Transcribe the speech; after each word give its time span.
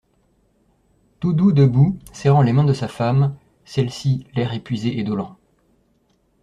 Toudoux 1.19 1.51
debout, 1.51 1.99
serrant 2.11 2.41
les 2.41 2.53
mains 2.53 2.63
de 2.63 2.73
sa 2.73 2.87
femme; 2.87 3.35
celle-ci, 3.65 4.25
l’air 4.33 4.51
épuisé 4.55 4.97
et 4.99 5.03
dolent. 5.03 5.37